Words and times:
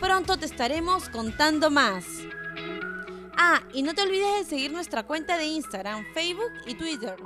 Pronto 0.00 0.36
te 0.36 0.46
estaremos 0.46 1.08
contando 1.08 1.70
más. 1.70 2.04
Ah, 3.36 3.62
y 3.72 3.82
no 3.82 3.94
te 3.94 4.02
olvides 4.02 4.38
de 4.38 4.44
seguir 4.44 4.72
nuestra 4.72 5.02
cuenta 5.02 5.36
de 5.36 5.46
Instagram, 5.46 6.04
Facebook 6.14 6.52
y 6.66 6.74
Twitter. 6.74 7.16